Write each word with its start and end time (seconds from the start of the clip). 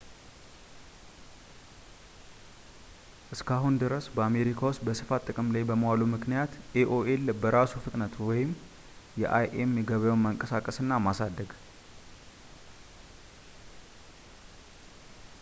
እስከ 3.33 3.47
አሁን 3.57 3.73
ድረስ፣ 3.83 4.05
በአሜሪካ 4.15 4.61
ውስጥ 4.69 4.81
በስፋት 4.87 5.27
ጥቅም 5.27 5.51
ላይ 5.55 5.63
በመዋሉ 5.71 6.07
ምክንያት 6.15 6.55
ኤ.ኦ.ኤል 6.81 7.27
በራሱ 7.43 7.83
ፍጥነት 7.85 8.15
የአይ.ኤም 9.23 9.75
ገበያውን 9.91 10.23
ማንቀሳቀስ 10.25 10.79
እና 10.85 11.01
ማሳደግ 11.09 11.51